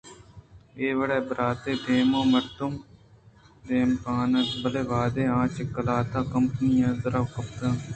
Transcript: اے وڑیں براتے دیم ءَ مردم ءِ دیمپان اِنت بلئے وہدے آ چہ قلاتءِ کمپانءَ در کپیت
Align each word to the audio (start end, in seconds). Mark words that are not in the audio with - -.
اے 0.79 0.87
وڑیں 0.97 1.21
براتے 1.27 1.71
دیم 1.85 2.09
ءَ 2.19 2.31
مردم 2.33 2.73
ءِ 2.79 2.83
دیمپان 3.65 4.31
اِنت 4.37 4.49
بلئے 4.61 4.81
وہدے 4.89 5.23
آ 5.37 5.39
چہ 5.53 5.63
قلاتءِ 5.73 6.29
کمپانءَ 6.33 6.99
در 7.01 7.15
کپیت 7.33 7.89